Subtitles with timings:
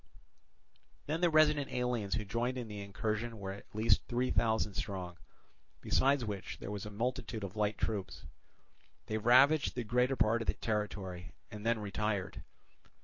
[1.05, 5.19] Then the resident aliens who joined in the incursion were at least three thousand strong;
[5.79, 8.25] besides which there was a multitude of light troops.
[9.05, 12.41] They ravaged the greater part of the territory, and then retired.